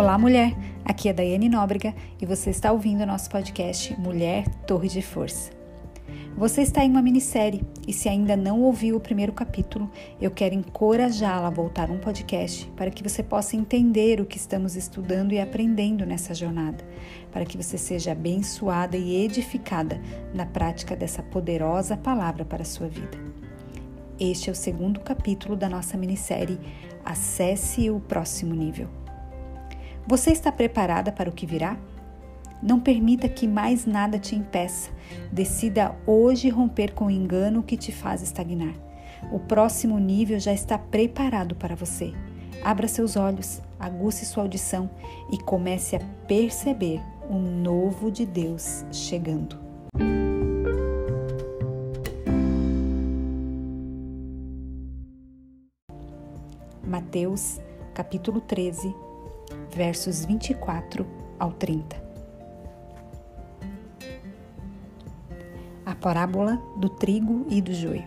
[0.00, 0.56] Olá, mulher!
[0.82, 5.50] Aqui é Daiane Nóbrega e você está ouvindo o nosso podcast Mulher Torre de Força.
[6.38, 10.54] Você está em uma minissérie e, se ainda não ouviu o primeiro capítulo, eu quero
[10.54, 15.38] encorajá-la a voltar um podcast para que você possa entender o que estamos estudando e
[15.38, 16.82] aprendendo nessa jornada,
[17.30, 20.00] para que você seja abençoada e edificada
[20.32, 23.18] na prática dessa poderosa palavra para a sua vida.
[24.18, 26.58] Este é o segundo capítulo da nossa minissérie
[27.04, 28.99] Acesse o Próximo Nível.
[30.06, 31.76] Você está preparada para o que virá?
[32.62, 34.90] Não permita que mais nada te impeça.
[35.32, 38.74] Decida hoje romper com o engano que te faz estagnar.
[39.32, 42.12] O próximo nível já está preparado para você.
[42.62, 44.90] Abra seus olhos, aguce sua audição
[45.32, 49.58] e comece a perceber o novo de Deus chegando.
[56.84, 57.60] Mateus,
[57.94, 58.94] capítulo 13,
[59.74, 61.06] versos 24
[61.38, 61.96] ao 30.
[65.86, 68.06] A parábola do trigo e do joio.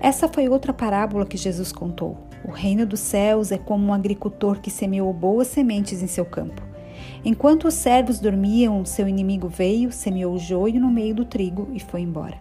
[0.00, 2.16] Essa foi outra parábola que Jesus contou.
[2.44, 6.62] O reino dos céus é como um agricultor que semeou boas sementes em seu campo.
[7.24, 11.80] Enquanto os servos dormiam, seu inimigo veio, semeou o joio no meio do trigo e
[11.80, 12.36] foi embora.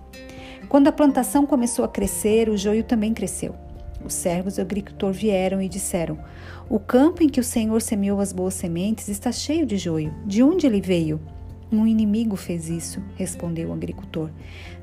[0.69, 3.55] Quando a plantação começou a crescer, o joio também cresceu.
[4.07, 6.17] Os servos do agricultor vieram e disseram:
[6.69, 10.15] O campo em que o Senhor semeou as boas sementes está cheio de joio.
[10.25, 11.19] De onde ele veio?
[11.69, 14.29] Um inimigo fez isso, respondeu o agricultor.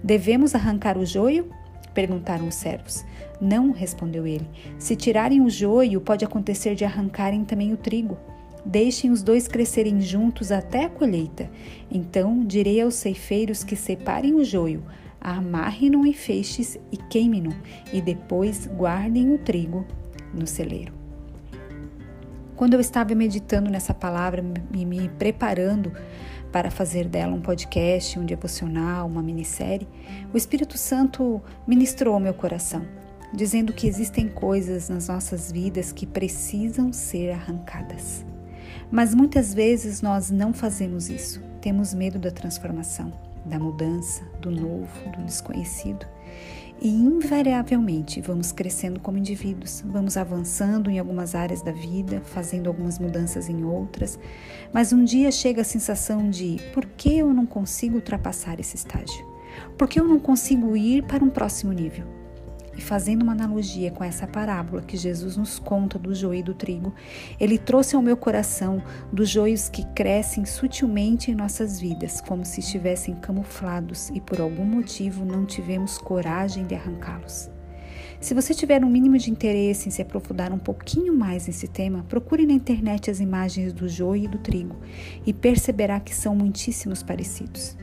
[0.02, 1.48] Devemos arrancar o joio?
[1.94, 3.02] perguntaram os servos.
[3.40, 4.46] Não, respondeu ele.
[4.78, 8.18] Se tirarem o joio, pode acontecer de arrancarem também o trigo.
[8.62, 11.50] Deixem os dois crescerem juntos até a colheita.
[11.90, 14.82] Então direi aos ceifeiros que separem o joio
[15.24, 17.56] amarre-no em feixes e queime-no,
[17.90, 19.86] e depois guardem o trigo
[20.34, 20.92] no celeiro.
[22.54, 25.90] Quando eu estava meditando nessa palavra e me preparando
[26.52, 29.88] para fazer dela um podcast, um devocional, uma minissérie,
[30.32, 32.86] o Espírito Santo ministrou meu coração,
[33.32, 38.24] dizendo que existem coisas nas nossas vidas que precisam ser arrancadas.
[38.90, 45.10] Mas muitas vezes nós não fazemos isso, temos medo da transformação da mudança, do novo,
[45.16, 46.06] do desconhecido.
[46.80, 52.98] E invariavelmente vamos crescendo como indivíduos, vamos avançando em algumas áreas da vida, fazendo algumas
[52.98, 54.18] mudanças em outras,
[54.72, 59.24] mas um dia chega a sensação de por que eu não consigo ultrapassar esse estágio?
[59.78, 62.23] Por que eu não consigo ir para um próximo nível?
[62.76, 66.54] E fazendo uma analogia com essa parábola que Jesus nos conta do joio e do
[66.54, 66.94] trigo,
[67.38, 72.60] ele trouxe ao meu coração dos joios que crescem sutilmente em nossas vidas, como se
[72.60, 77.50] estivessem camuflados e por algum motivo não tivemos coragem de arrancá-los.
[78.20, 82.04] Se você tiver um mínimo de interesse em se aprofundar um pouquinho mais nesse tema,
[82.08, 84.76] procure na internet as imagens do joio e do trigo
[85.26, 87.76] e perceberá que são muitíssimos parecidos.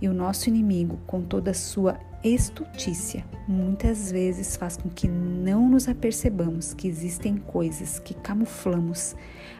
[0.00, 5.68] E o nosso inimigo, com toda a sua estutícia, muitas vezes faz com que não
[5.68, 9.14] nos apercebamos que existem coisas que camuflamos.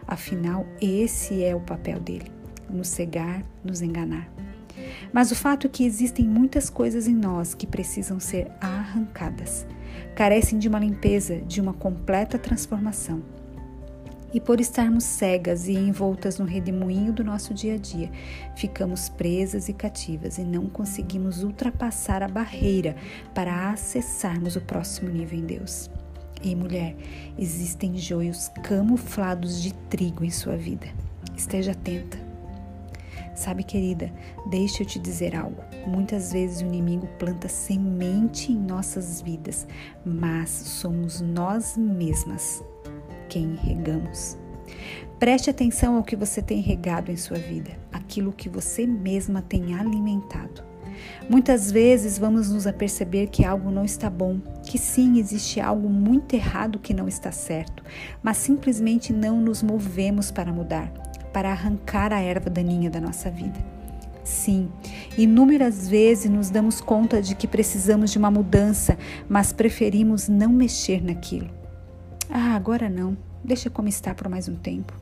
[0.07, 2.31] Afinal, esse é o papel dele:
[2.69, 4.29] nos cegar, nos enganar.
[5.13, 9.67] Mas o fato é que existem muitas coisas em nós que precisam ser arrancadas,
[10.15, 13.23] carecem de uma limpeza, de uma completa transformação.
[14.33, 18.11] E por estarmos cegas e envoltas no redemoinho do nosso dia a dia,
[18.55, 22.95] ficamos presas e cativas e não conseguimos ultrapassar a barreira
[23.35, 25.91] para acessarmos o próximo nível em Deus.
[26.43, 26.95] E mulher,
[27.39, 30.87] existem joios camuflados de trigo em sua vida.
[31.35, 32.19] Esteja atenta.
[33.35, 34.13] Sabe, querida,
[34.51, 35.63] deixa eu te dizer algo.
[35.87, 39.67] Muitas vezes o inimigo planta semente em nossas vidas,
[40.05, 42.63] mas somos nós mesmas
[43.29, 44.37] quem regamos.
[45.19, 49.75] Preste atenção ao que você tem regado em sua vida, aquilo que você mesma tem
[49.75, 50.63] alimentado.
[51.29, 56.35] Muitas vezes vamos nos aperceber que algo não está bom, que sim, existe algo muito
[56.35, 57.83] errado que não está certo,
[58.23, 60.89] mas simplesmente não nos movemos para mudar,
[61.33, 63.59] para arrancar a erva daninha da nossa vida.
[64.25, 64.69] Sim,
[65.17, 68.97] inúmeras vezes nos damos conta de que precisamos de uma mudança,
[69.29, 71.49] mas preferimos não mexer naquilo.
[72.31, 73.17] Ah, agora não.
[73.49, 74.93] Deixa como está por mais um tempo.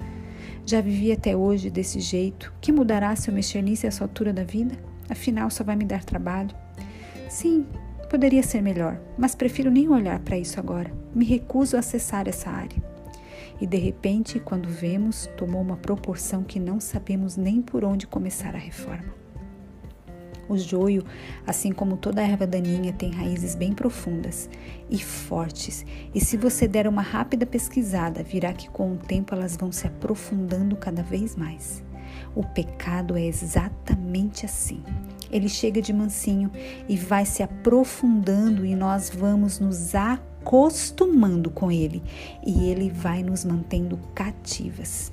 [0.65, 2.55] Já vivi até hoje desse jeito.
[2.61, 4.79] Que mudará se eu mexer nisso a essa altura da vida?
[5.11, 6.55] Afinal, só vai me dar trabalho.
[7.29, 7.67] Sim,
[8.09, 10.93] poderia ser melhor, mas prefiro nem olhar para isso agora.
[11.13, 12.81] Me recuso a acessar essa área.
[13.61, 18.55] E de repente, quando vemos, tomou uma proporção que não sabemos nem por onde começar
[18.55, 19.26] a reforma.
[20.49, 21.05] O joio,
[21.47, 24.49] assim como toda erva daninha, tem raízes bem profundas
[24.89, 25.85] e fortes,
[26.15, 29.87] e se você der uma rápida pesquisada, virá que com o tempo elas vão se
[29.87, 31.83] aprofundando cada vez mais.
[32.35, 34.83] O pecado é exatamente assim.
[35.31, 36.51] Ele chega de mansinho
[36.89, 42.03] e vai se aprofundando e nós vamos nos acostumando com ele
[42.47, 45.11] e ele vai nos mantendo cativas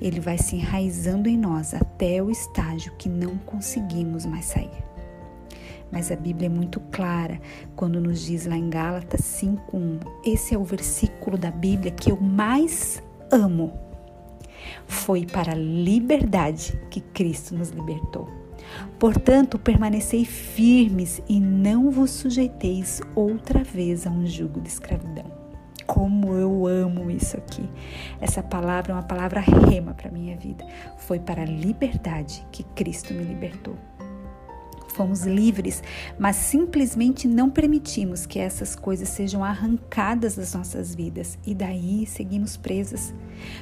[0.00, 4.84] ele vai se enraizando em nós até o estágio que não conseguimos mais sair.
[5.90, 7.40] Mas a Bíblia é muito clara
[7.74, 10.00] quando nos diz lá em Gálatas 5:1.
[10.24, 13.02] Esse é o versículo da Bíblia que eu mais
[13.32, 13.72] amo.
[14.86, 18.28] Foi para a liberdade que Cristo nos libertou.
[18.98, 25.37] Portanto, permanecei firmes e não vos sujeiteis outra vez a um jugo de escravidão
[25.98, 27.68] como eu amo isso aqui.
[28.20, 30.64] Essa palavra é uma palavra rema para minha vida.
[30.96, 33.74] Foi para a liberdade que Cristo me libertou
[34.88, 35.82] fomos livres,
[36.18, 42.56] mas simplesmente não permitimos que essas coisas sejam arrancadas das nossas vidas e daí seguimos
[42.56, 43.14] presas.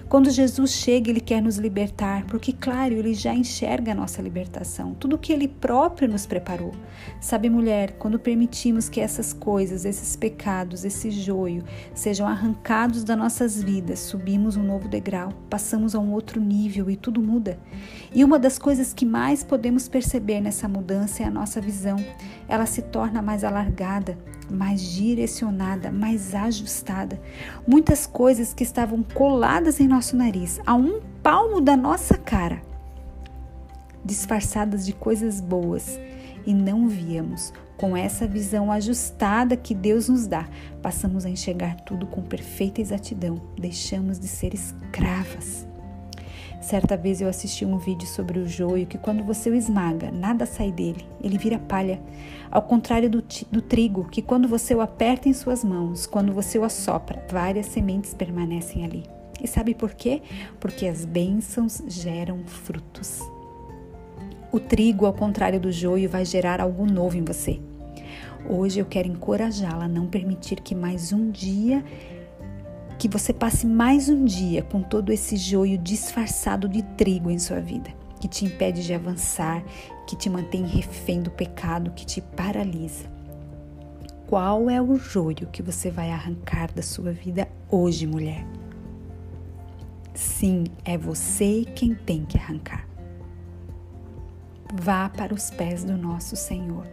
[0.09, 4.95] Quando Jesus chega, ele quer nos libertar, porque, claro, ele já enxerga a nossa libertação,
[4.95, 6.73] tudo que ele próprio nos preparou.
[7.21, 11.63] Sabe, mulher, quando permitimos que essas coisas, esses pecados, esse joio
[11.95, 16.97] sejam arrancados das nossas vidas, subimos um novo degrau, passamos a um outro nível e
[16.97, 17.59] tudo muda.
[18.15, 21.97] E uma das coisas que mais podemos perceber nessa mudança é a nossa visão.
[22.49, 24.19] Ela se torna mais alargada,
[24.51, 27.21] mais direcionada, mais ajustada.
[27.67, 32.63] Muitas coisas que estavam coladas em nosso nariz, a um palmo da nossa cara,
[34.05, 35.99] disfarçadas de coisas boas,
[36.47, 37.53] e não víamos.
[37.77, 40.49] Com essa visão ajustada que Deus nos dá,
[40.81, 45.67] passamos a enxergar tudo com perfeita exatidão, deixamos de ser escravas.
[46.61, 50.47] Certa vez eu assisti um vídeo sobre o joio que quando você o esmaga, nada
[50.47, 52.01] sai dele, ele vira palha.
[52.51, 56.59] Ao contrário do, do trigo, que quando você o aperta em suas mãos, quando você
[56.59, 59.05] o assopra, várias sementes permanecem ali.
[59.43, 60.23] E sabe por quê?
[60.59, 63.21] Porque as bênçãos geram frutos.
[64.51, 67.61] O trigo, ao contrário do joio, vai gerar algo novo em você.
[68.49, 71.85] Hoje eu quero encorajá-la a não permitir que mais um dia
[72.99, 77.61] que você passe mais um dia com todo esse joio disfarçado de trigo em sua
[77.61, 79.63] vida, que te impede de avançar,
[80.07, 83.05] que te mantém refém do pecado, que te paralisa.
[84.27, 88.47] Qual é o joio que você vai arrancar da sua vida hoje, mulher?
[90.15, 92.89] Sim, é você quem tem que arrancar.
[94.75, 96.87] Vá para os pés do nosso Senhor.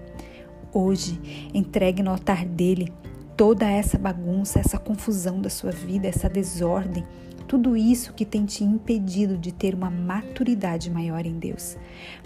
[0.73, 2.91] Hoje, entregue no altar dele
[3.35, 7.03] toda essa bagunça, essa confusão da sua vida, essa desordem,
[7.47, 11.77] tudo isso que tem te impedido de ter uma maturidade maior em Deus.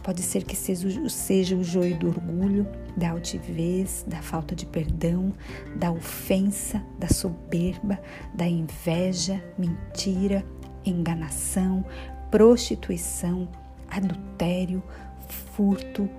[0.03, 5.33] Pode ser que seja, o joio do orgulho, da altivez, da falta de perdão,
[5.75, 7.99] da ofensa, da soberba,
[8.33, 10.45] da inveja, mentira,
[10.85, 11.83] enganação,
[12.31, 13.49] prostituição,
[13.89, 14.81] adultério,
[15.27, 16.09] furto,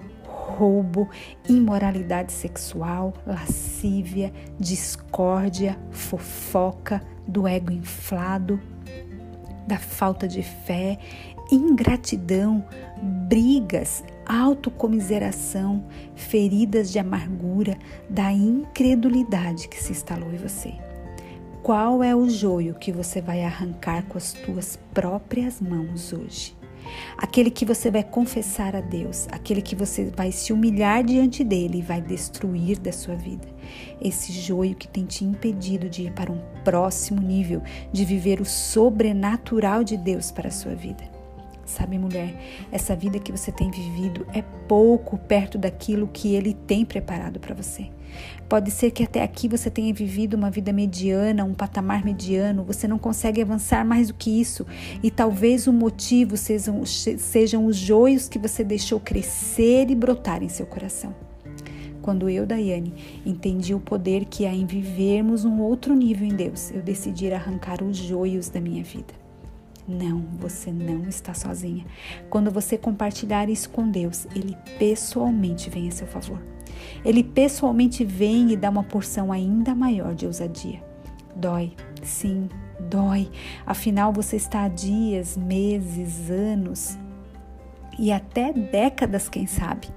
[0.58, 1.08] roubo,
[1.48, 8.60] imoralidade sexual, lascívia, discórdia, fofoca, do ego inflado,
[9.66, 10.98] da falta de fé,
[11.52, 12.64] ingratidão,
[13.28, 15.84] brigas, autocomiseração,
[16.16, 17.78] feridas de amargura,
[18.10, 20.74] da incredulidade que se instalou em você.
[21.62, 26.57] Qual é o joio que você vai arrancar com as tuas próprias mãos hoje?
[27.16, 31.78] Aquele que você vai confessar a Deus, aquele que você vai se humilhar diante dele
[31.78, 33.48] e vai destruir da sua vida.
[34.00, 38.44] Esse joio que tem te impedido de ir para um próximo nível, de viver o
[38.44, 41.17] sobrenatural de Deus para a sua vida.
[41.68, 42.34] Sabe, mulher,
[42.72, 47.54] essa vida que você tem vivido é pouco perto daquilo que ele tem preparado para
[47.54, 47.90] você.
[48.48, 52.88] Pode ser que até aqui você tenha vivido uma vida mediana, um patamar mediano, você
[52.88, 54.66] não consegue avançar mais do que isso,
[55.02, 60.48] e talvez o motivo sejam, sejam os joios que você deixou crescer e brotar em
[60.48, 61.14] seu coração.
[62.00, 62.94] Quando eu, Daiane,
[63.26, 67.84] entendi o poder que há em vivermos um outro nível em Deus, eu decidi arrancar
[67.84, 69.27] os joios da minha vida.
[69.88, 71.86] Não, você não está sozinha.
[72.28, 76.38] Quando você compartilhar isso com Deus, Ele pessoalmente vem a seu favor.
[77.02, 80.82] Ele pessoalmente vem e dá uma porção ainda maior de ousadia.
[81.34, 83.30] Dói, sim, dói.
[83.64, 86.98] Afinal, você está há dias, meses, anos
[87.98, 89.88] e até décadas, quem sabe,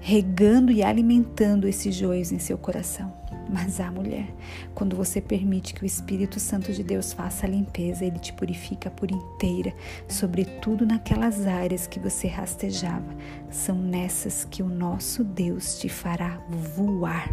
[0.00, 3.12] regando e alimentando esses joios em seu coração.
[3.52, 4.32] Mas a mulher,
[4.74, 8.88] quando você permite que o Espírito Santo de Deus faça a limpeza, ele te purifica
[8.90, 9.74] por inteira,
[10.06, 13.12] sobretudo naquelas áreas que você rastejava.
[13.50, 17.28] São nessas que o nosso Deus te fará voar.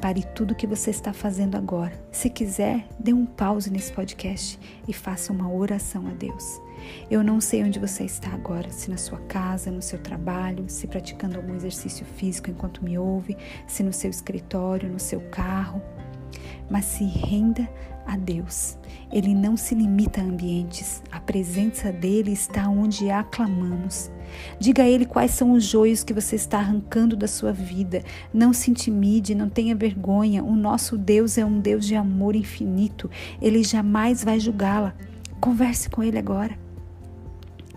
[0.00, 1.92] Pare tudo o que você está fazendo agora.
[2.10, 6.60] Se quiser, dê um pause nesse podcast e faça uma oração a Deus.
[7.10, 10.86] Eu não sei onde você está agora, se na sua casa, no seu trabalho, se
[10.86, 15.82] praticando algum exercício físico enquanto me ouve, se no seu escritório, no seu carro,
[16.70, 17.68] mas se renda
[18.08, 18.78] a Deus.
[19.12, 24.10] Ele não se limita a ambientes, a presença dele está onde aclamamos.
[24.58, 28.02] Diga a ele quais são os joios que você está arrancando da sua vida.
[28.32, 30.42] Não se intimide, não tenha vergonha.
[30.42, 33.10] O nosso Deus é um Deus de amor infinito.
[33.40, 34.94] Ele jamais vai julgá-la.
[35.40, 36.58] Converse com ele agora.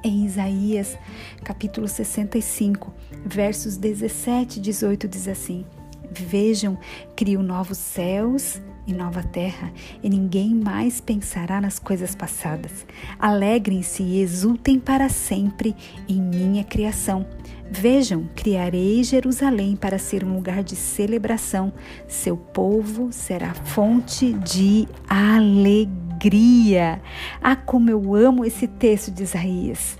[0.03, 0.97] Em Isaías,
[1.43, 2.91] capítulo 65,
[3.23, 5.63] versos 17 e 18 diz assim:
[6.11, 6.77] Vejam,
[7.15, 8.59] crio novos céus
[8.91, 9.71] e nova terra,
[10.03, 12.85] e ninguém mais pensará nas coisas passadas.
[13.17, 15.75] Alegrem-se e exultem para sempre
[16.07, 17.25] em minha criação.
[17.69, 21.71] Vejam, criarei Jerusalém para ser um lugar de celebração.
[22.07, 27.01] Seu povo será fonte de alegria.
[27.41, 29.97] Ah, como eu amo esse texto de Isaías.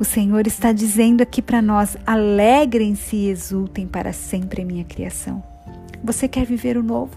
[0.00, 5.51] O Senhor está dizendo aqui para nós: alegrem-se e exultem para sempre a minha criação.
[6.02, 7.16] Você quer viver o novo?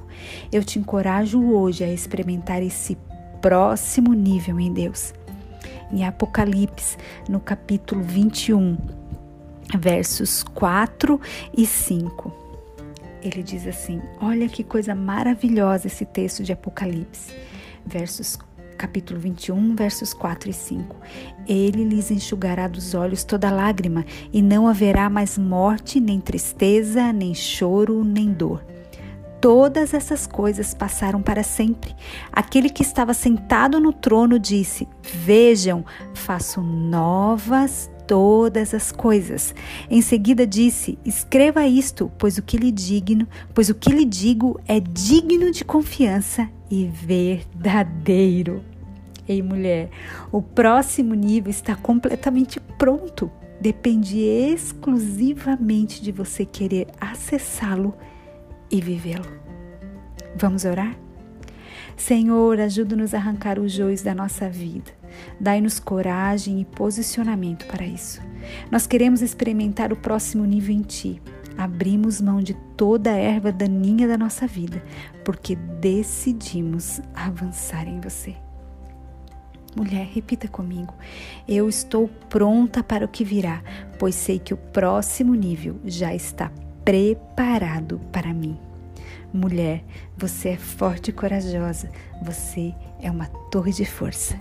[0.51, 2.95] Eu te encorajo hoje a experimentar esse
[3.41, 5.11] próximo nível em Deus.
[5.91, 6.95] Em Apocalipse,
[7.27, 8.77] no capítulo 21,
[9.79, 11.19] versos 4
[11.57, 12.31] e 5.
[13.23, 17.33] Ele diz assim: Olha que coisa maravilhosa esse texto de Apocalipse.
[17.83, 18.37] Versos
[18.77, 20.95] capítulo 21, versos 4 e 5.
[21.47, 27.33] Ele lhes enxugará dos olhos toda lágrima, e não haverá mais morte, nem tristeza, nem
[27.33, 28.74] choro, nem dor.
[29.45, 31.95] Todas essas coisas passaram para sempre.
[32.31, 35.85] Aquele que estava sentado no trono disse: Vejam,
[36.15, 39.53] faço novas todas as coisas.
[39.87, 44.59] Em seguida disse: Escreva isto, pois o que lhe digno, pois o que lhe digo
[44.67, 48.63] é digno de confiança e verdadeiro.
[49.27, 49.91] Ei, mulher,
[50.31, 53.29] o próximo nível está completamente pronto.
[53.61, 57.93] Depende exclusivamente de você querer acessá-lo
[58.69, 59.25] e vivê-lo.
[60.35, 60.95] Vamos orar?
[61.95, 64.91] Senhor, ajuda-nos a arrancar os joios da nossa vida.
[65.39, 68.21] Dai-nos coragem e posicionamento para isso.
[68.69, 71.21] Nós queremos experimentar o próximo nível em Ti.
[71.57, 74.83] Abrimos mão de toda a erva daninha da nossa vida,
[75.23, 78.35] porque decidimos avançar em Você.
[79.73, 80.93] Mulher, repita comigo.
[81.47, 83.61] Eu estou pronta para o que virá,
[83.97, 86.51] pois sei que o próximo nível já está
[86.85, 88.57] preparado para mim.
[89.33, 89.83] Mulher,
[90.15, 91.89] você é forte e corajosa.
[92.21, 94.37] Você é uma torre de força.